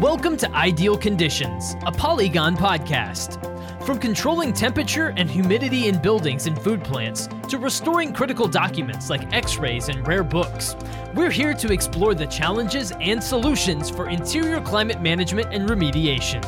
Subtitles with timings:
[0.00, 3.42] Welcome to Ideal Conditions, a Polygon podcast.
[3.84, 9.32] From controlling temperature and humidity in buildings and food plants to restoring critical documents like
[9.34, 10.76] x rays and rare books,
[11.16, 16.44] we're here to explore the challenges and solutions for interior climate management and remediation.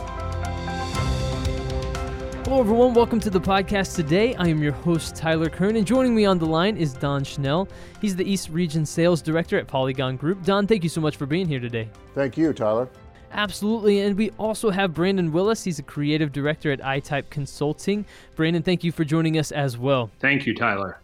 [2.44, 2.94] Hello, everyone.
[2.94, 4.36] Welcome to the podcast today.
[4.36, 7.66] I am your host, Tyler Kern, and joining me on the line is Don Schnell.
[8.00, 10.44] He's the East Region Sales Director at Polygon Group.
[10.44, 11.88] Don, thank you so much for being here today.
[12.14, 12.88] Thank you, Tyler.
[13.32, 14.00] Absolutely.
[14.00, 15.64] And we also have Brandon Willis.
[15.64, 18.04] He's a creative director at iType Consulting.
[18.34, 20.10] Brandon, thank you for joining us as well.
[20.18, 20.98] Thank you, Tyler.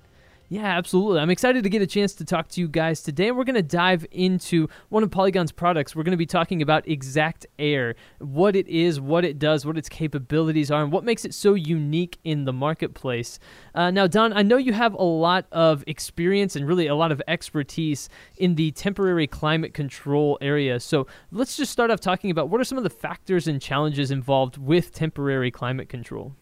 [0.49, 1.19] Yeah, absolutely.
[1.19, 3.33] I'm excited to get a chance to talk to you guys today.
[3.33, 5.97] We're going to dive into one of Polygon's products.
[5.97, 9.77] We're going to be talking about Exact Air, what it is, what it does, what
[9.77, 13.41] its capabilities are, and what makes it so unique in the marketplace.
[13.75, 17.11] Uh, now, Don, I know you have a lot of experience and really a lot
[17.11, 20.79] of expertise in the temporary climate control area.
[20.79, 24.13] So let's just start off talking about what are some of the factors and challenges
[24.13, 26.37] involved with temporary climate control?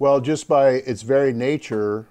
[0.00, 2.08] Well, just by its very nature,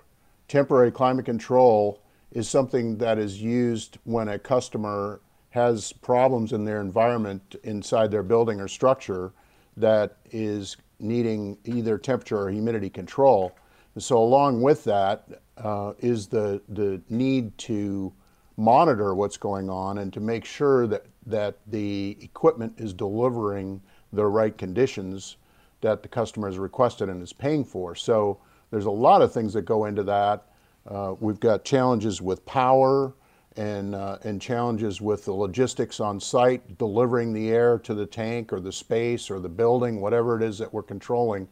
[0.48, 6.82] temporary climate control is something that is used when a customer has problems in their
[6.82, 9.34] environment inside their building or structure
[9.76, 13.56] that is needing either temperature or humidity control.
[13.96, 18.14] And so along with that uh, is the, the need to
[18.58, 23.82] monitor what's going on and to make sure that, that the equipment is delivering
[24.14, 25.38] the right conditions
[25.82, 27.96] that the customer has requested and is paying for.
[27.96, 28.40] So
[28.72, 30.46] there's a lot of things that go into that.
[30.88, 33.14] Uh, we've got challenges with power
[33.56, 38.54] and, uh, and challenges with the logistics on site, delivering the air to the tank
[38.54, 41.48] or the space or the building, whatever it is that we're controlling.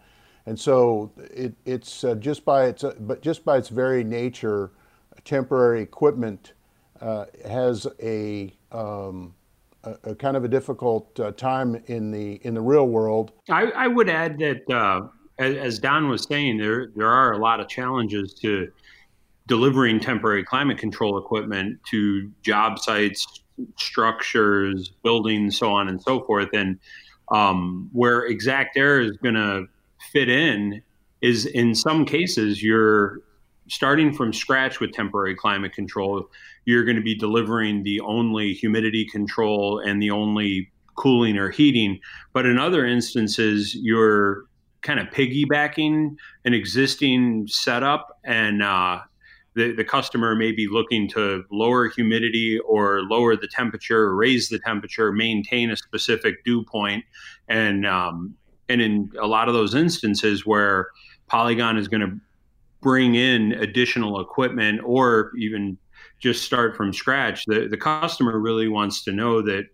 [0.45, 4.71] And so it, it's uh, just by its, uh, but just by its very nature,
[5.23, 6.53] temporary equipment
[7.02, 9.33] uh, has a, um,
[9.83, 13.31] a, a, kind of a difficult uh, time in the in the real world.
[13.49, 17.67] I, I would add that as, Don was saying, there there are a lot of
[17.67, 18.71] challenges to
[19.48, 23.43] delivering temporary climate control equipment to job sites,
[23.77, 26.49] structures, buildings, so on and so forth.
[26.54, 26.80] And
[27.32, 29.65] um, where exact air is going to
[30.11, 30.82] fit in
[31.21, 33.21] is in some cases you're
[33.67, 36.30] starting from scratch with temporary climate control.
[36.65, 41.99] You're going to be delivering the only humidity control and the only cooling or heating.
[42.33, 44.45] But in other instances, you're
[44.86, 46.16] kind of piggybacking
[46.46, 49.00] an existing setup and uh,
[49.56, 54.60] the, the customer may be looking to lower humidity or lower the temperature, raise the
[54.60, 57.04] temperature, maintain a specific dew point,
[57.48, 58.36] and um,
[58.70, 60.90] and in a lot of those instances where
[61.28, 62.17] Polygon is going to
[62.82, 65.78] bring in additional equipment or even
[66.20, 69.67] just start from scratch, the the customer really wants to know that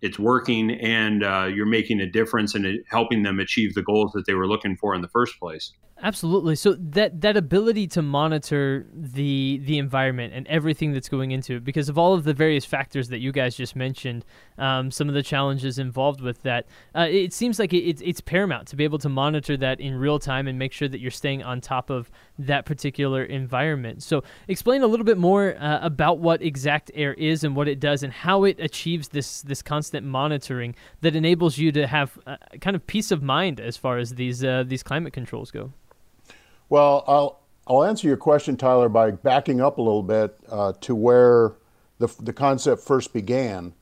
[0.00, 4.26] it's working and uh, you're making a difference and helping them achieve the goals that
[4.26, 5.72] they were looking for in the first place.
[6.00, 6.54] Absolutely.
[6.54, 11.64] So that that ability to monitor the the environment and everything that's going into it,
[11.64, 14.24] because of all of the various factors that you guys just mentioned,
[14.58, 18.68] um, some of the challenges involved with that, uh, it seems like it, it's paramount
[18.68, 21.42] to be able to monitor that in real time and make sure that you're staying
[21.42, 24.00] on top of that particular environment.
[24.04, 27.80] So explain a little bit more uh, about what Exact Air is and what it
[27.80, 32.36] does and how it achieves this this constant monitoring that enables you to have uh,
[32.60, 35.72] kind of peace of mind as far as these uh, these climate controls go.
[36.68, 40.94] Well, I'll I'll answer your question, Tyler, by backing up a little bit uh, to
[40.94, 41.54] where
[41.98, 43.74] the the concept first began.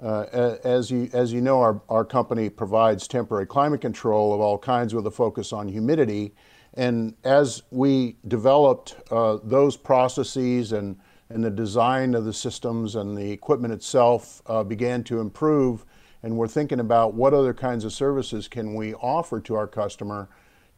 [0.00, 4.58] Uh, as you as you know, our our company provides temporary climate control of all
[4.58, 6.34] kinds with a focus on humidity.
[6.74, 10.96] And as we developed uh, those processes and
[11.30, 15.84] and the design of the systems and the equipment itself uh, began to improve,
[16.22, 20.28] and we're thinking about what other kinds of services can we offer to our customer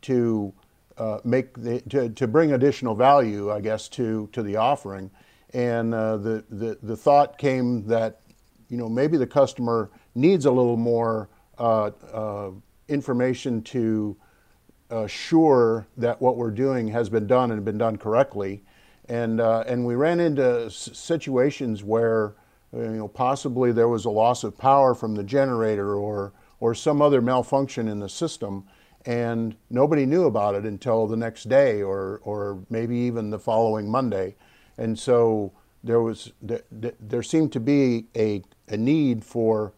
[0.00, 0.54] to
[1.00, 5.10] uh, make the, to, to bring additional value, I guess, to, to the offering.
[5.54, 8.20] And uh, the, the, the thought came that,
[8.68, 12.50] you know, maybe the customer needs a little more uh, uh
[12.88, 14.16] information to
[14.90, 18.62] assure that what we're doing has been done and been done correctly.
[19.08, 22.34] And, uh, and we ran into situations where,
[22.72, 27.00] you know, possibly there was a loss of power from the generator or, or some
[27.00, 28.66] other malfunction in the system
[29.06, 33.90] and nobody knew about it until the next day or, or maybe even the following
[33.90, 34.34] Monday.
[34.76, 35.52] And so
[35.82, 39.72] there was there seemed to be a, a need for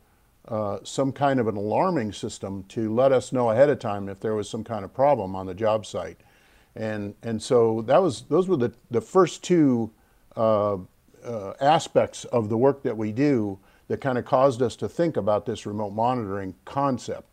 [0.49, 4.19] uh, some kind of an alarming system to let us know ahead of time if
[4.19, 6.21] there was some kind of problem on the job site.
[6.75, 9.93] And, and so that was, those were the, the first two
[10.37, 10.79] uh,
[11.25, 13.59] uh, aspects of the work that we do
[13.89, 17.32] that kind of caused us to think about this remote monitoring concept.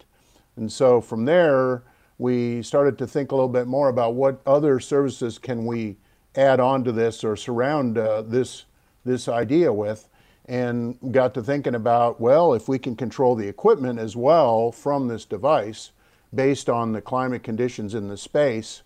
[0.60, 1.84] And so from there,
[2.18, 5.96] we started to think a little bit more about what other services can we
[6.36, 8.66] add on to this or surround uh, this
[9.06, 10.10] this idea with
[10.46, 15.08] and got to thinking about well if we can control the equipment as well from
[15.08, 15.92] this device
[16.36, 18.84] based on the climate conditions in the space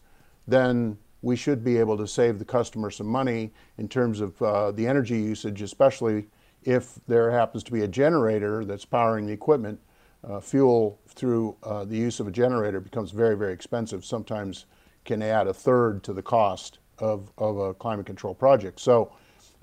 [0.48, 4.72] then we should be able to save the customer some money in terms of uh,
[4.72, 6.28] the energy usage especially
[6.64, 9.80] if there happens to be a generator that's powering the equipment
[10.24, 14.66] uh, fuel through uh, the use of a generator becomes very, very expensive, sometimes
[15.06, 18.80] can add a third to the cost of, of a climate control project.
[18.80, 19.12] So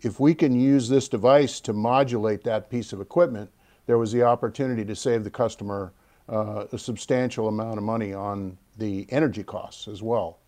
[0.00, 3.50] if we can use this device to modulate that piece of equipment,
[3.86, 5.92] there was the opportunity to save the customer
[6.28, 10.38] uh, a substantial amount of money on the energy costs as well.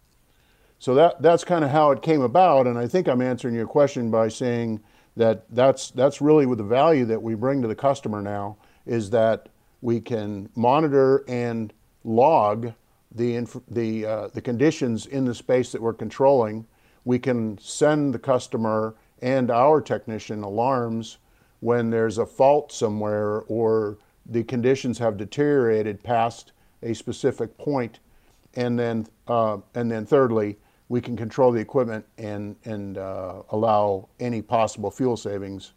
[0.78, 3.66] So that, that's kind of how it came about, and I think I'm answering your
[3.66, 4.80] question by saying
[5.16, 8.56] that that's, that's really the value that we bring to the customer now
[8.86, 9.48] is that
[9.82, 11.72] we can monitor and
[12.04, 12.72] log
[13.14, 16.66] the, the, uh, the conditions in the space that we're controlling.
[17.04, 21.18] We can send the customer and our technician alarms
[21.60, 26.52] when there's a fault somewhere or the conditions have deteriorated past
[26.82, 27.98] a specific point.
[28.54, 30.58] And then, uh, and then thirdly,
[30.88, 35.72] we can control the equipment and, and uh, allow any possible fuel savings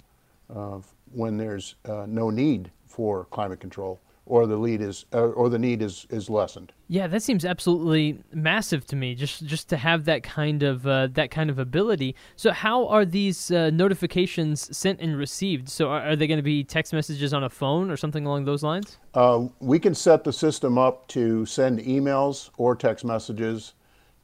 [0.53, 0.79] uh,
[1.11, 5.59] when there's uh, no need for climate control or the lead is uh, or the
[5.59, 6.71] need is is lessened.
[6.87, 9.15] Yeah, that seems absolutely massive to me.
[9.15, 12.15] Just just to have that kind of uh, that kind of ability.
[12.35, 15.69] So how are these uh, notifications sent and received?
[15.69, 18.45] So are, are they going to be text messages on a phone or something along
[18.45, 18.97] those lines?
[19.13, 23.73] Uh, we can set the system up to send emails or text messages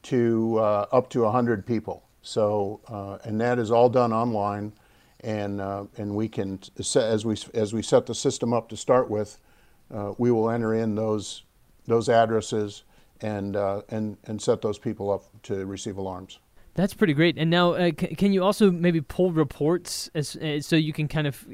[0.04, 2.04] to uh, up to hundred people.
[2.24, 4.74] So uh, and that is all done online
[5.22, 9.10] and uh, and we can as we as we set the system up to start
[9.10, 9.38] with,
[9.94, 11.44] uh, we will enter in those
[11.88, 12.84] those addresses
[13.22, 16.40] and uh, and and set those people up to receive alarms.
[16.74, 17.38] That's pretty great.
[17.38, 21.10] And now, uh, c- can you also maybe pull reports as, uh, so you can
[21.10, 21.46] kind of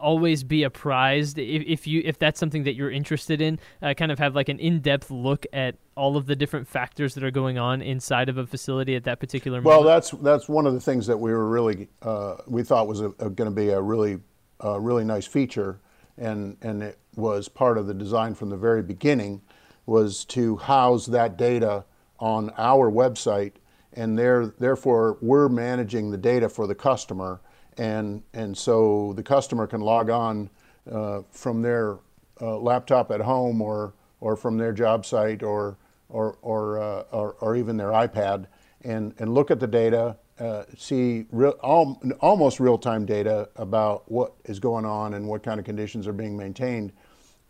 [0.00, 3.58] always be apprised if, if you if that's something that you're interested in?
[3.82, 7.24] Uh, kind of have like an in-depth look at all of the different factors that
[7.24, 9.84] are going on inside of a facility at that particular moment.
[9.84, 13.00] Well, that's that's one of the things that we were really uh, we thought was
[13.00, 14.18] going to be a really
[14.60, 15.80] really nice feature,
[16.16, 19.42] and and it was part of the design from the very beginning
[19.86, 21.84] was to house that data
[22.20, 23.52] on our website
[23.98, 27.40] and there, therefore we're managing the data for the customer,
[27.78, 30.50] and and so the customer can log on
[30.90, 31.98] uh, from their
[32.40, 35.78] uh, laptop at home or or from their job site or
[36.08, 38.46] or or, uh, or, or, even their iPad
[38.82, 44.10] and and look at the data, uh, see real, al- almost real time data about
[44.10, 46.92] what is going on and what kind of conditions are being maintained,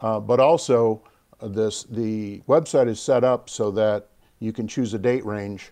[0.00, 1.02] uh, but also
[1.40, 4.08] uh, this the website is set up so that
[4.40, 5.70] you can choose a date range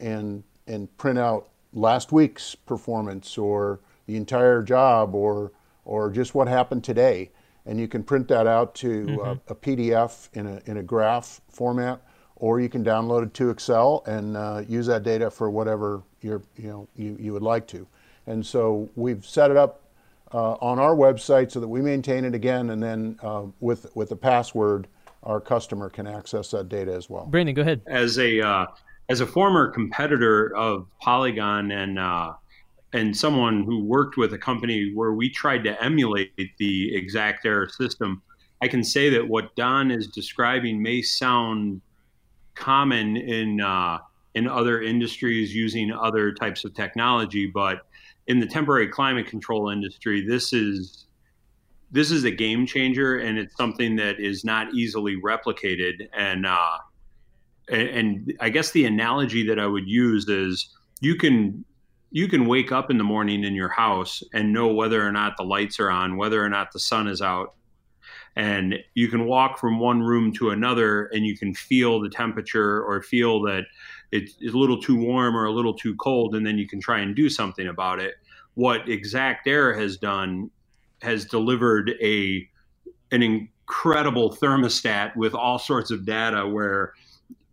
[0.00, 5.52] and and print out last week's performance or the entire job or
[5.84, 7.30] or just what happened today
[7.68, 9.20] and you can print that out to mm-hmm.
[9.20, 12.00] uh, a PDF in a, in a graph format,
[12.36, 16.42] or you can download it to Excel and uh, use that data for whatever you're,
[16.56, 17.86] you, know, you, you would like to.
[18.26, 19.82] And so we've set it up
[20.32, 24.08] uh, on our website so that we maintain it again, and then uh, with, with
[24.08, 24.88] the password,
[25.22, 27.26] our customer can access that data as well.
[27.26, 27.82] Brandon, go ahead.
[27.86, 28.66] As a uh,
[29.08, 32.34] as a former competitor of Polygon and uh,
[32.92, 38.22] and someone who worked with a company where we tried to emulate the ExactAire system,
[38.62, 41.82] I can say that what Don is describing may sound
[42.54, 43.98] common in uh,
[44.34, 47.86] in other industries using other types of technology, but
[48.26, 51.06] in the temporary climate control industry, this is
[51.90, 56.06] this is a game changer, and it's something that is not easily replicated.
[56.14, 56.78] And uh,
[57.70, 60.68] and, and I guess the analogy that I would use is
[61.00, 61.64] you can
[62.10, 65.36] you can wake up in the morning in your house and know whether or not
[65.36, 67.54] the lights are on, whether or not the sun is out.
[68.34, 72.82] And you can walk from one room to another and you can feel the temperature
[72.82, 73.64] or feel that
[74.10, 77.00] it's a little too warm or a little too cold, and then you can try
[77.00, 78.14] and do something about it.
[78.54, 80.50] What ExactAire has done
[81.02, 82.48] has delivered a
[83.10, 86.94] an incredible thermostat with all sorts of data where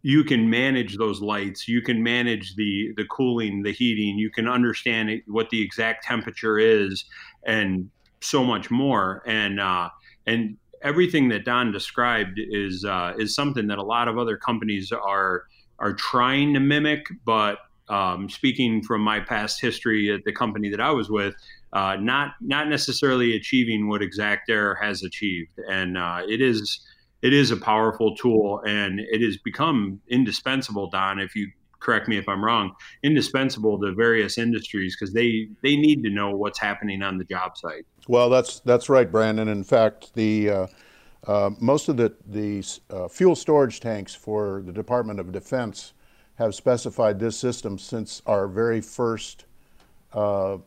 [0.07, 4.47] you can manage those lights you can manage the the cooling the heating you can
[4.47, 7.05] understand what the exact temperature is
[7.45, 7.89] and
[8.25, 9.23] so much more.
[9.25, 9.89] And uh,
[10.25, 14.91] and everything that Don described is uh, is something that a lot of other companies
[14.91, 15.45] are
[15.79, 17.59] are trying to mimic but
[17.89, 21.35] um, speaking from my past history at the company that I was with
[21.73, 26.79] uh, not not necessarily achieving what exact air has achieved, and uh, it is
[27.25, 30.91] it is a powerful tool, and it has become indispensable.
[30.91, 35.75] Don, if you correct me if I'm wrong, indispensable to various industries because they they
[35.75, 37.87] need to know what's happening on the job site.
[38.07, 39.47] Well, that's that's right, Brandon.
[39.47, 40.67] In fact, the uh,
[41.25, 45.93] uh, most of the the uh, fuel storage tanks for the Department of Defense
[46.35, 49.45] have specified this system since our very first
[50.13, 50.57] uh,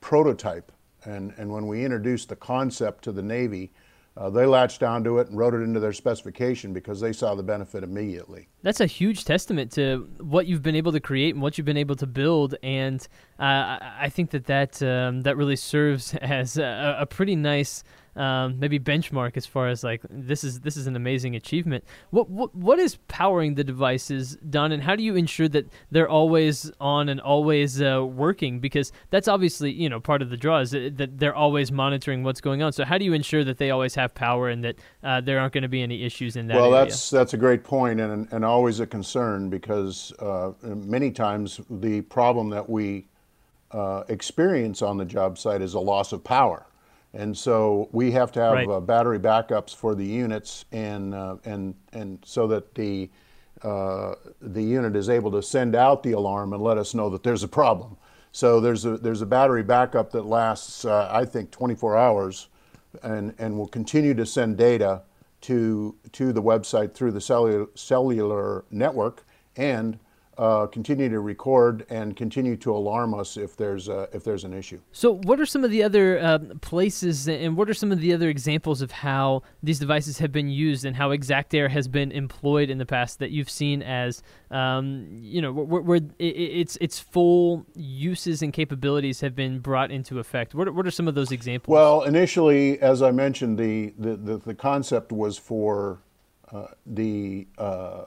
[0.00, 0.72] prototype.
[1.04, 3.70] And, and when we introduced the concept to the Navy,
[4.18, 7.42] uh, they latched onto it and wrote it into their specification because they saw the
[7.42, 8.48] benefit immediately.
[8.62, 11.76] That's a huge testament to what you've been able to create and what you've been
[11.76, 13.06] able to build, and
[13.38, 17.84] uh, I think that that um, that really serves as a, a pretty nice
[18.18, 21.84] um, maybe benchmark as far as like this is this is an amazing achievement.
[22.10, 26.08] What what what is powering the devices, Don, and how do you ensure that they're
[26.08, 28.58] always on and always uh, working?
[28.58, 32.40] Because that's obviously you know part of the draw is that they're always monitoring what's
[32.40, 32.72] going on.
[32.72, 35.52] So how do you ensure that they always have power and that uh, there aren't
[35.52, 36.56] going to be any issues in that?
[36.56, 36.86] Well, area?
[36.86, 42.00] that's that's a great point and and always a concern because uh, many times the
[42.02, 43.06] problem that we
[43.70, 46.66] uh, experience on the job site is a loss of power.
[47.14, 48.68] And so we have to have right.
[48.68, 53.10] uh, battery backups for the units, and uh, and and so that the
[53.62, 57.22] uh, the unit is able to send out the alarm and let us know that
[57.22, 57.96] there's a problem.
[58.32, 62.48] So there's a there's a battery backup that lasts, uh, I think, 24 hours,
[63.02, 65.02] and and will continue to send data
[65.42, 69.24] to to the website through the cellular cellular network
[69.56, 69.98] and
[70.38, 74.54] uh, continue to record and continue to alarm us if there's a, if there's an
[74.54, 74.80] issue.
[74.92, 78.12] So, what are some of the other uh, places, and what are some of the
[78.12, 82.70] other examples of how these devices have been used and how Exactair has been employed
[82.70, 87.66] in the past that you've seen as, um, you know, where, where its its full
[87.74, 90.54] uses and capabilities have been brought into effect?
[90.54, 91.74] What are, what are some of those examples?
[91.74, 95.98] Well, initially, as I mentioned, the the, the, the concept was for
[96.52, 98.04] uh, the uh,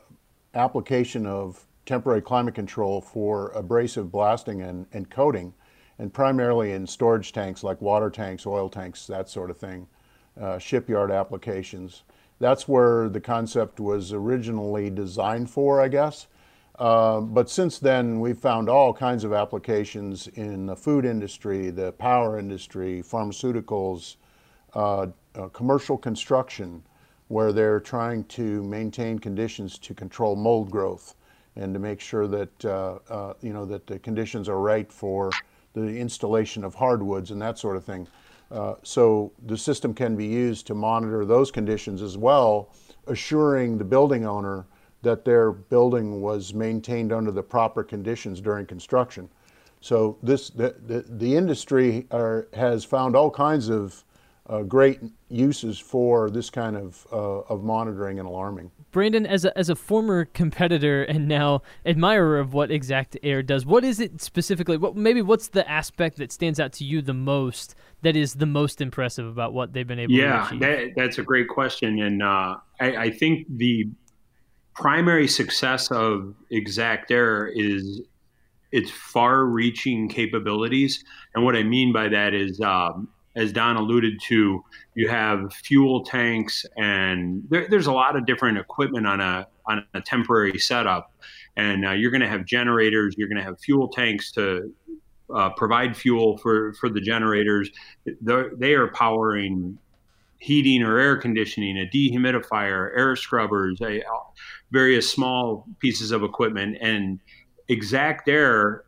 [0.54, 5.54] application of temporary climate control for abrasive blasting and, and coating,
[6.00, 9.86] and primarily in storage tanks like water tanks, oil tanks, that sort of thing,
[10.40, 12.04] uh, shipyard applications.
[12.40, 16.28] That's where the concept was originally designed for, I guess.
[16.80, 21.92] Uh, but since then, we've found all kinds of applications in the food industry, the
[21.92, 24.16] power industry, pharmaceuticals,
[24.76, 26.84] uh, uh commercial construction,
[27.28, 31.16] where they're trying to maintain conditions to control mold growth
[31.56, 35.32] and to make sure that uh, uh, you know that the conditions are right for
[35.74, 38.08] the installation of hardwoods and that sort of thing.
[38.52, 42.74] Uh, so the system can be used to monitor those conditions as well,
[43.08, 44.66] assuring the building owner
[45.02, 49.30] that their building was maintained under the proper conditions during construction.
[49.80, 54.04] So this the, the, the industry are, has found all kinds of
[54.52, 58.70] uh, great uses for this kind of, uh, of monitoring and alarming.
[58.92, 63.66] Brandon, as a, as a former competitor and now admirer of what Exact Air does,
[63.66, 64.76] what is it specifically?
[64.76, 67.76] What maybe what's the aspect that stands out to you the most?
[68.02, 70.62] That is the most impressive about what they've been able yeah, to achieve.
[70.62, 73.88] Yeah, that, that's a great question, and uh, I, I think the
[74.76, 78.02] primary success of Exact Air is
[78.74, 81.06] its far-reaching capabilities,
[81.36, 84.64] and what I mean by that is um, as Don alluded to,
[84.96, 89.86] you have fuel tanks, and there, there's a lot of different equipment on a on
[89.94, 91.14] a temporary setup.
[91.56, 93.16] And uh, you're going to have generators.
[93.18, 94.74] You're going to have fuel tanks to
[95.34, 97.70] uh, provide fuel for for the generators.
[98.22, 99.78] They're, they are powering
[100.40, 104.02] heating or air conditioning, a dehumidifier, air scrubbers, a,
[104.72, 107.20] various small pieces of equipment, and
[107.70, 108.80] Exactair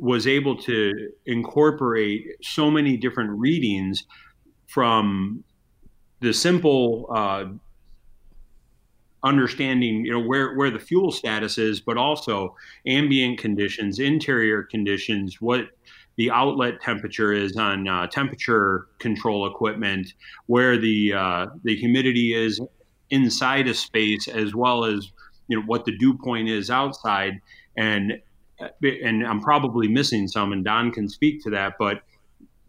[0.00, 0.92] was able to
[1.26, 4.04] incorporate so many different readings
[4.66, 5.44] from
[6.20, 7.44] the simple uh,
[9.22, 15.42] understanding you know where where the fuel status is but also ambient conditions interior conditions
[15.42, 15.66] what
[16.16, 20.14] the outlet temperature is on uh, temperature control equipment
[20.46, 22.58] where the uh, the humidity is
[23.10, 25.12] inside a space as well as
[25.50, 27.40] you know what the dew point is outside.
[27.76, 28.20] And
[28.82, 31.74] and I'm probably missing some, and Don can speak to that.
[31.78, 32.02] But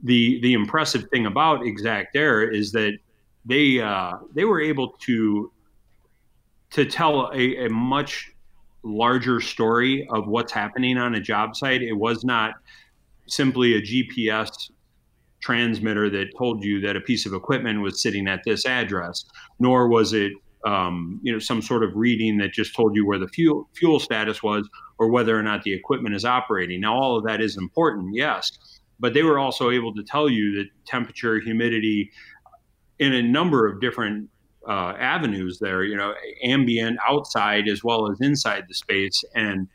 [0.03, 2.97] the the impressive thing about Exactair is that
[3.45, 5.51] they uh, they were able to
[6.71, 8.31] to tell a, a much
[8.83, 11.81] larger story of what's happening on a job site.
[11.81, 12.55] It was not
[13.27, 14.71] simply a GPS
[15.41, 19.25] transmitter that told you that a piece of equipment was sitting at this address,
[19.59, 20.31] nor was it
[20.65, 23.99] um, you know some sort of reading that just told you where the fuel fuel
[23.99, 24.69] status was
[25.01, 26.79] or whether or not the equipment is operating.
[26.79, 28.51] Now all of that is important, yes,
[28.99, 32.11] but they were also able to tell you that temperature, humidity,
[32.99, 34.29] in a number of different
[34.69, 39.23] uh, avenues there, you know, ambient, outside, as well as inside the space.
[39.33, 39.67] And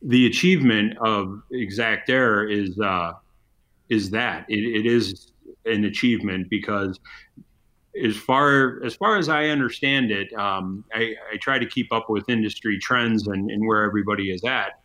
[0.00, 3.12] the achievement of Exactair is uh,
[3.90, 5.32] is that it, it is
[5.66, 6.98] an achievement because
[8.04, 12.10] as far as far as I understand it, um, I, I, try to keep up
[12.10, 14.80] with industry trends and, and, where everybody is at.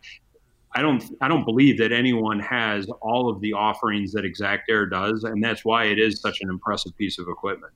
[0.73, 5.23] I don't I don't believe that anyone has all of the offerings that Exactair does,
[5.23, 7.73] and that's why it is such an impressive piece of equipment.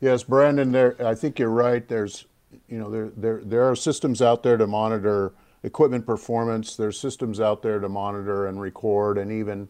[0.00, 1.86] Yes, Brandon, there I think you're right.
[1.86, 2.26] There's
[2.68, 5.32] you know there there there are systems out there to monitor
[5.62, 6.76] equipment performance.
[6.76, 9.68] There's systems out there to monitor and record and even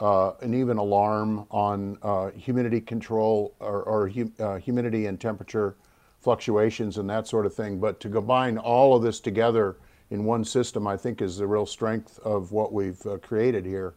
[0.00, 4.10] uh, and even alarm on uh, humidity control or, or
[4.40, 5.76] uh, humidity and temperature
[6.20, 7.78] fluctuations and that sort of thing.
[7.78, 9.76] But to combine all of this together
[10.10, 13.94] in one system, I think, is the real strength of what we've uh, created here.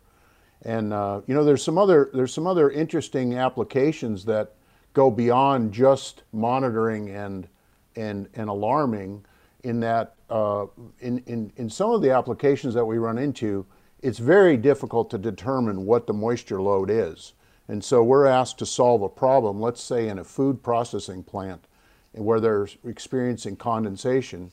[0.63, 4.53] And uh, you know, there's some other there's some other interesting applications that
[4.93, 7.47] go beyond just monitoring and
[7.95, 9.25] and and alarming.
[9.63, 10.67] In that, uh,
[10.99, 13.65] in in in some of the applications that we run into,
[14.01, 17.33] it's very difficult to determine what the moisture load is.
[17.67, 21.65] And so we're asked to solve a problem, let's say in a food processing plant
[22.13, 24.51] where they're experiencing condensation.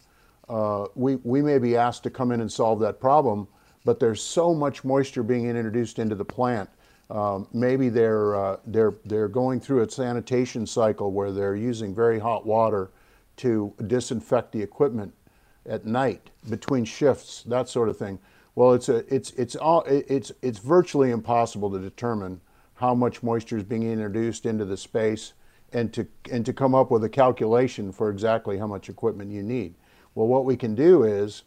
[0.49, 3.47] Uh, we, we may be asked to come in and solve that problem,
[3.85, 6.69] but there's so much moisture being introduced into the plant.
[7.11, 12.19] Um, maybe they're, uh, they're, they're going through a sanitation cycle where they're using very
[12.19, 12.91] hot water
[13.37, 15.13] to disinfect the equipment
[15.67, 18.19] at night between shifts, that sort of thing.
[18.55, 22.41] Well, it's a, it's it's all it's it's virtually impossible to determine
[22.75, 25.33] how much moisture is being introduced into the space
[25.73, 29.43] and to and to come up with a calculation for exactly how much equipment you
[29.43, 29.75] need.
[30.15, 31.43] Well, what we can do is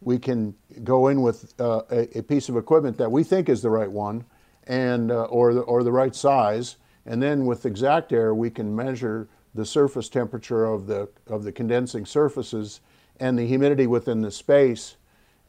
[0.00, 3.62] we can go in with uh, a, a, piece of equipment that we think is
[3.62, 4.24] the right one
[4.66, 9.28] and uh, or the, or the right size, and then with Exactair we can measure
[9.54, 12.80] the surface temperature of the of the condensing surfaces
[13.20, 14.96] and the humidity within the space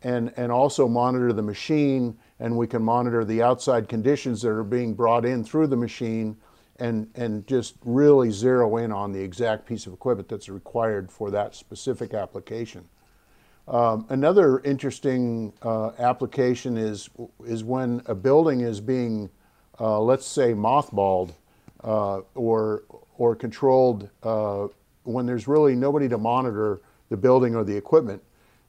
[0.03, 4.63] and, and also monitor the machine and we can monitor the outside conditions that are
[4.63, 6.37] being brought in through the machine
[6.79, 11.29] and, and just really zero in on the exact piece of equipment that's required for
[11.31, 12.87] that specific application.
[13.67, 17.09] Um, another interesting uh, application is,
[17.45, 19.29] is when a building is being,
[19.79, 21.33] uh, let's say, mothballed
[21.83, 22.83] uh, or,
[23.17, 24.67] or controlled uh,
[25.03, 28.23] when there's really nobody to monitor the building or the equipment.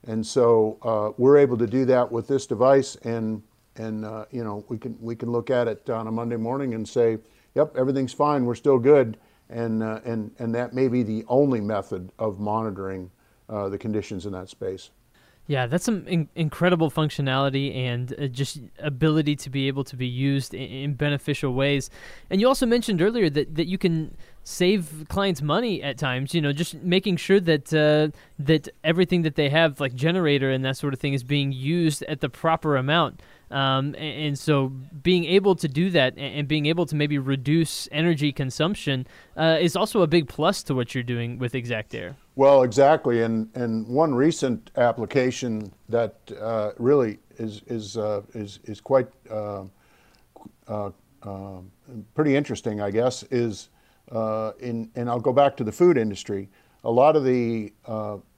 [0.07, 3.43] And so uh, we're able to do that with this device, and
[3.75, 6.73] and uh, you know we can we can look at it on a Monday morning
[6.73, 7.19] and say,
[7.55, 9.17] yep, everything's fine, we're still good,
[9.49, 13.11] and uh, and and that may be the only method of monitoring
[13.49, 14.89] uh, the conditions in that space.
[15.51, 20.07] Yeah, that's some in- incredible functionality and uh, just ability to be able to be
[20.07, 21.89] used in, in, beneficial ways.
[22.29, 26.33] And you also mentioned earlier that, that you can save clients money at times.
[26.33, 30.63] You know, just making sure that uh, that everything that they have, like generator and
[30.63, 33.21] that sort of thing, is being used at the proper amount.
[33.51, 34.69] Um, and, and, so
[35.03, 39.57] being able to do that and, and, being able to maybe reduce energy consumption uh,
[39.59, 42.15] is also a big plus to what you're doing with Exactair.
[42.35, 48.79] Well, exactly, and and one recent application that uh, really is is uh, is is
[48.79, 49.65] quite uh,
[50.67, 50.91] uh,
[51.23, 51.71] um,
[52.15, 53.69] pretty interesting, I guess, is
[54.11, 56.49] uh, in and I'll go back to the food industry.
[56.83, 57.73] A lot of the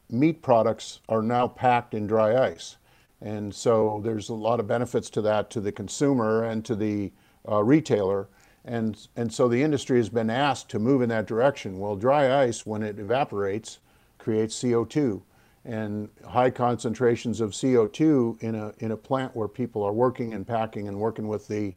[0.09, 2.77] meat products are now packed in dry ice.
[3.23, 7.13] And so there's a lot of benefits to that to the consumer and to the
[7.49, 8.27] uh, retailer.
[8.65, 11.79] And, and so the industry has been asked to move in that direction.
[11.79, 13.79] Well, dry ice, when it evaporates,
[14.17, 15.21] creates CO2.
[15.65, 20.45] And high concentrations of CO2 in a, in a plant where people are working and
[20.45, 21.73] packing and working with the,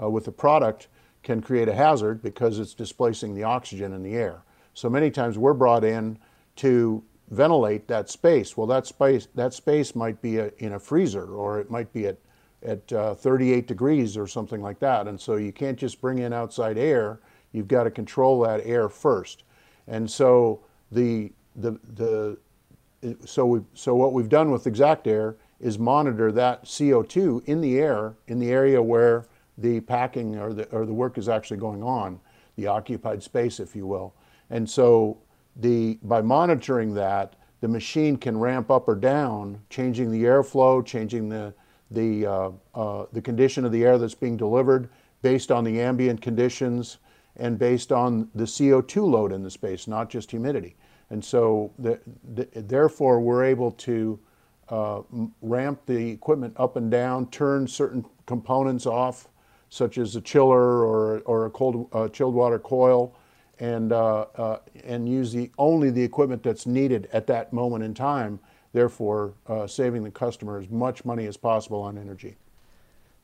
[0.00, 0.88] uh, with the product
[1.22, 4.42] can create a hazard because it's displacing the oxygen in the air.
[4.74, 6.18] So many times we're brought in
[6.56, 8.56] to ventilate that space.
[8.56, 12.06] Well, that space that space might be a, in a freezer, or it might be
[12.06, 12.18] at
[12.62, 15.08] at uh, 38 degrees or something like that.
[15.08, 17.20] And so you can't just bring in outside air.
[17.52, 19.44] You've got to control that air first.
[19.88, 20.60] And so
[20.92, 22.38] the the the
[23.24, 28.14] so we so what we've done with Exactair is monitor that CO2 in the air
[28.28, 32.20] in the area where the packing or the or the work is actually going on,
[32.56, 34.14] the occupied space, if you will.
[34.50, 35.18] And so
[35.60, 41.28] the, by monitoring that, the machine can ramp up or down, changing the airflow, changing
[41.28, 41.54] the,
[41.90, 44.88] the, uh, uh, the condition of the air that's being delivered
[45.22, 46.98] based on the ambient conditions
[47.36, 50.76] and based on the CO2 load in the space, not just humidity.
[51.10, 52.00] And so, the,
[52.34, 54.18] the, therefore, we're able to
[54.68, 55.02] uh,
[55.42, 59.28] ramp the equipment up and down, turn certain components off,
[59.68, 63.14] such as a chiller or, or a cold uh, chilled water coil,
[63.60, 67.94] and, uh, uh, and use the, only the equipment that's needed at that moment in
[67.94, 68.40] time,
[68.72, 72.36] therefore uh, saving the customer as much money as possible on energy.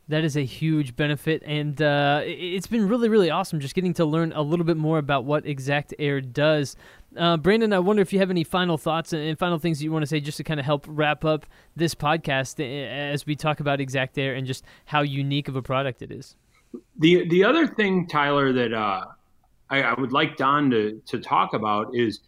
[0.08, 4.04] That is a huge benefit, and uh, it's been really, really awesome just getting to
[4.04, 6.76] learn a little bit more about what Exact Air does.
[7.16, 9.90] Uh, Brandon, I wonder if you have any final thoughts and final things that you
[9.90, 11.44] want to say just to kind of help wrap up
[11.74, 16.02] this podcast as we talk about Exact Air and just how unique of a product
[16.02, 16.36] it is.
[16.98, 19.06] The the other thing, Tyler, that uh,
[19.70, 22.20] I, I would like Don to to talk about is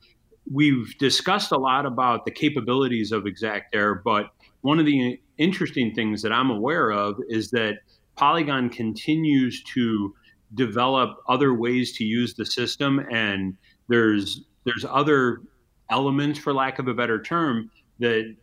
[0.51, 4.31] we've discussed a lot about the capabilities of Exact Air, but
[4.62, 7.79] one of the interesting things that I'm aware of is that
[8.16, 10.14] Polygon continues to
[10.55, 13.57] develop other ways to use the system, and
[13.88, 15.42] there's there's other
[15.90, 17.70] elements, for lack of a better term,
[18.01, 18.35] that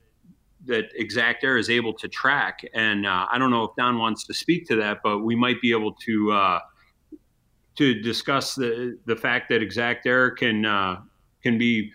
[0.65, 2.61] that Exact-Air is able to track.
[2.73, 5.61] And uh, I don't know if Don wants to speak to that, but we might
[5.61, 6.59] be able to uh,
[7.75, 11.01] to discuss the the fact that Exact-Air can uh,
[11.43, 11.91] can be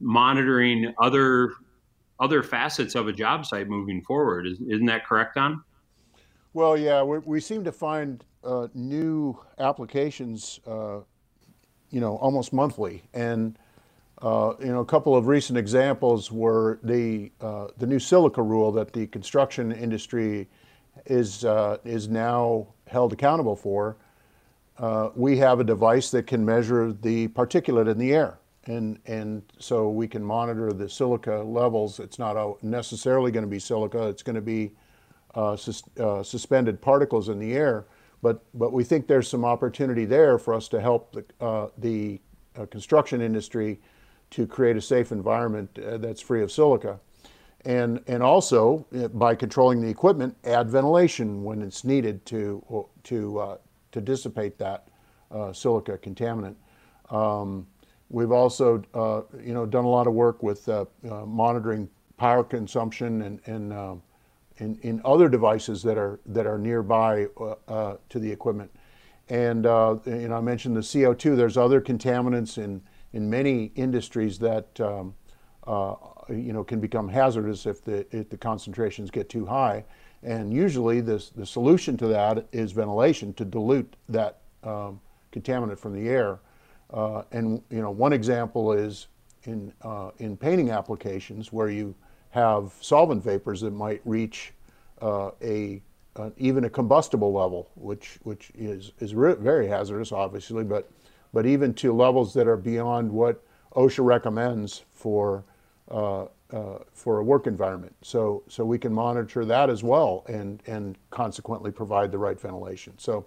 [0.00, 1.52] monitoring other
[2.20, 4.46] other facets of a job site moving forward.
[4.46, 5.62] Is, not that correct, Don?
[6.52, 11.00] Well, yeah, we, we seem to find uh, new applications, uh,
[11.90, 13.58] you know, almost monthly, and
[14.22, 18.70] uh, you know, a couple of recent examples were the uh, the new silica rule
[18.72, 20.48] that the construction industry
[21.06, 23.96] is uh, is now held accountable for.
[24.78, 29.42] Uh, we have a device that can measure the particulate in the air, and and
[29.58, 32.00] so we can monitor the silica levels.
[32.00, 34.72] It's not necessarily going to be silica; it's going to be
[35.34, 37.86] uh, sus uh, suspended particles in the air.
[38.20, 42.20] But but we think there's some opportunity there for us to help the the
[42.70, 43.80] construction industry
[44.30, 46.98] to create a safe environment uh, that's free of silica.
[47.64, 53.38] And, and also, uh, by controlling the equipment, add ventilation when it's needed to, to,
[53.38, 53.56] uh,
[53.94, 54.88] to dissipate that
[55.30, 56.54] uh, silica contaminant.
[57.10, 57.66] Um,
[58.10, 60.84] we've also uh, you know, done a lot of work with uh,
[61.26, 64.00] monitoring power consumption and, and
[64.58, 67.26] in, in other devices that are, that are nearby
[67.66, 68.70] to the equipment.
[69.28, 71.36] And you know, I mentioned the CO2.
[71.36, 72.82] There's other contaminants in
[73.14, 75.14] in many industries that um,
[75.66, 75.94] uh,
[76.28, 79.84] you know can become hazardous if the if the concentrations get too high.
[80.24, 85.00] And usually, this the solution to that is ventilation to dilute that um,
[85.32, 86.40] contaminant from the air.
[86.92, 89.08] Uh, and you know, one example is
[89.44, 91.94] in uh, in painting applications where you
[92.30, 94.52] have solvent vapors that might reach
[95.02, 95.80] uh, a
[96.36, 100.90] even a combustible level, which which is is very hazardous, obviously, but
[101.32, 103.42] but even to levels that are beyond what
[103.74, 105.44] OSHA recommends for
[105.90, 107.94] uh, uh, for a work environment.
[108.02, 112.94] So so we can monitor that as well and and consequently provide the right ventilation.
[112.96, 113.26] So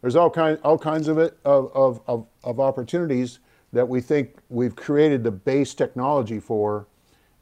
[0.00, 3.40] there's all kind all kinds of it of of, of, of opportunities
[3.72, 6.86] that we think we've created the base technology for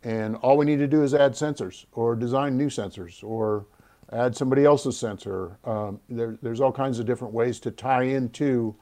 [0.03, 3.67] and all we need to do is add sensors or design new sensors or
[4.13, 5.59] add somebody else's sensor.
[5.65, 8.77] Um, there, there's all kinds of different ways to tie into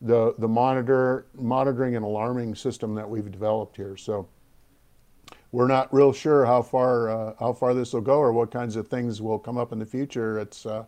[0.00, 3.96] the, the monitor, monitoring and alarming system that we've developed here.
[3.96, 4.28] So
[5.52, 8.76] we're not real sure how far, uh, how far this will go or what kinds
[8.76, 10.38] of things will come up in the future.
[10.38, 10.84] It's, uh,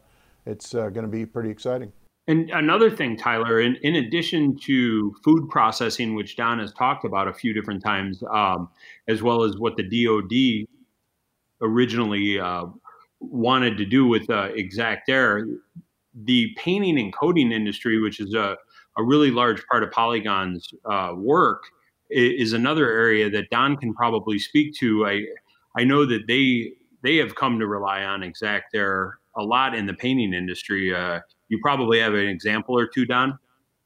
[0.46, 1.92] it's uh, going to be pretty exciting.
[2.26, 7.26] And another thing, Tyler, in, in addition to food processing, which Don has talked about
[7.26, 8.68] a few different times, um,
[9.08, 10.66] as well as what the DoD
[11.62, 12.66] originally uh,
[13.20, 15.46] wanted to do with uh, Exact Air,
[16.24, 18.56] the painting and coating industry, which is a
[18.96, 21.64] a really large part of Polygon's uh, work
[22.10, 25.06] is another area that Don can probably speak to.
[25.06, 25.24] I
[25.76, 29.86] I know that they they have come to rely on Exact Air a lot in
[29.86, 30.94] the painting industry.
[30.94, 33.38] Uh, you probably have an example or two, Don.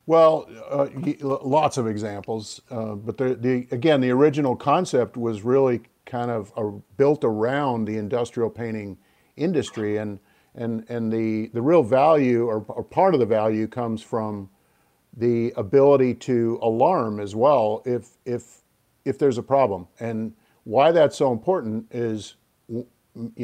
[0.07, 0.89] Well, uh,
[1.23, 6.53] lots of examples, uh, but the, the, again, the original concept was really kind of
[6.59, 8.99] a, built around the industrial painting
[9.37, 10.19] industry, and
[10.55, 14.51] and and the the real value or, or part of the value comes from
[15.17, 18.63] the ability to alarm as well if if
[19.05, 19.87] if there's a problem.
[20.01, 20.33] And
[20.65, 22.37] why that's so important is,
[22.69, 22.87] you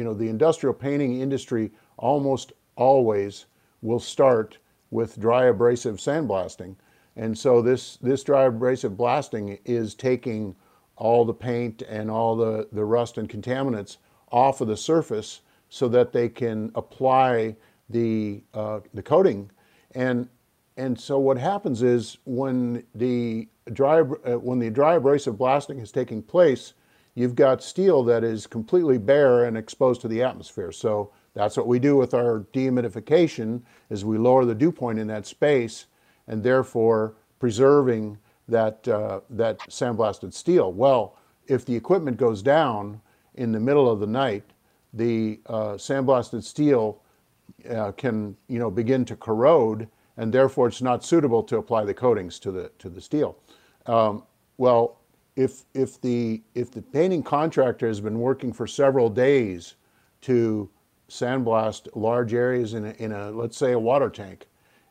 [0.03, 3.45] know, the industrial painting industry almost always
[3.81, 4.57] will start
[4.89, 6.75] with dry abrasive sandblasting.
[7.15, 10.55] And so this, this dry abrasive blasting is taking
[10.95, 13.97] all the paint and all the, the rust and contaminants
[14.31, 17.55] off of the surface so that they can apply
[17.89, 19.51] the, uh, the coating.
[19.93, 20.29] And
[20.77, 25.91] and so what happens is when the dry, uh, when the dry abrasive blasting is
[25.91, 26.73] taking place,
[27.15, 30.71] you've got steel that is completely bare and exposed to the atmosphere.
[30.71, 35.07] So that's what we do with our dehumidification is we lower the dew point in
[35.07, 35.87] that space
[36.27, 40.71] and therefore preserving that, uh, that sandblasted steel.
[40.71, 43.01] Well, if the equipment goes down
[43.35, 44.43] in the middle of the night,
[44.93, 47.01] the uh, sandblasted steel
[47.69, 51.93] uh, can you know begin to corrode, and therefore it's not suitable to apply the
[51.93, 53.37] coatings to the to the steel.
[53.85, 54.23] Um,
[54.57, 54.99] well,
[55.35, 59.75] if if the if the painting contractor has been working for several days
[60.21, 60.69] to
[61.09, 64.47] sandblast large areas in a, in a let's say a water tank,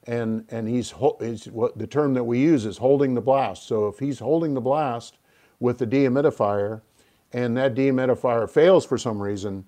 [0.06, 3.66] and and he's, he's what the term that we use is holding the blast.
[3.66, 5.18] So if he's holding the blast
[5.61, 6.83] with the dehumidifier,
[7.33, 9.64] and that dehumidifier fails for some reason,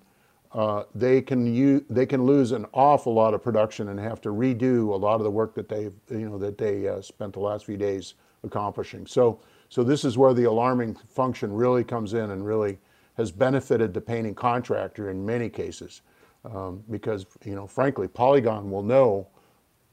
[0.53, 4.29] uh, they can use, they can lose an awful lot of production and have to
[4.29, 7.39] redo a lot of the work that they you know that they uh, spent the
[7.39, 8.13] last few days
[8.43, 9.07] accomplishing.
[9.07, 9.39] So
[9.69, 12.77] so this is where the alarming function really comes in and really
[13.17, 16.01] has benefited the painting contractor in many cases
[16.45, 19.27] um, because you know frankly Polygon will know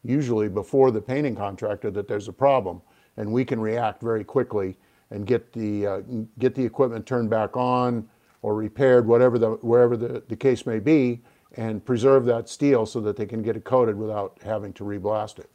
[0.04, 2.82] usually before the painting contractor that there's a problem
[3.16, 4.76] and we can react very quickly
[5.10, 6.00] and get the uh,
[6.38, 8.06] get the equipment turned back on
[8.42, 11.20] or repaired, whatever the, wherever the, the case may be,
[11.56, 15.38] and preserve that steel so that they can get it coated without having to reblast
[15.38, 15.50] it.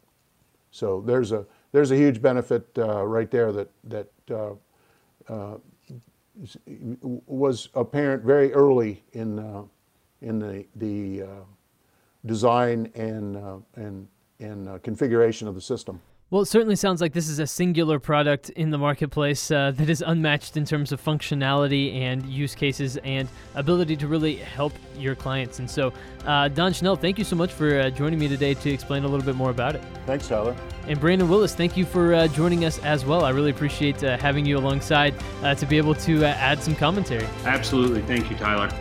[0.72, 4.54] So there's a, there's a huge benefit uh, right there that, that uh,
[5.30, 5.58] uh,
[7.26, 9.64] was apparent very early in, uh,
[10.22, 11.28] in the, the uh,
[12.26, 14.08] design and, uh, and,
[14.40, 16.02] and configuration of the system.
[16.32, 19.90] Well, it certainly sounds like this is a singular product in the marketplace uh, that
[19.90, 25.14] is unmatched in terms of functionality and use cases and ability to really help your
[25.14, 25.60] clients.
[25.60, 25.94] And so,
[26.26, 29.08] uh, Don Schnell, thank you so much for uh, joining me today to explain a
[29.08, 29.84] little bit more about it.
[30.08, 30.56] Thanks, Tyler.
[30.88, 33.24] And Brandon Willis, thank you for uh, joining us as well.
[33.24, 37.28] I really appreciate uh, having you alongside uh, to be able to add some commentary.
[37.44, 38.02] Absolutely.
[38.02, 38.72] Thank you, Tyler.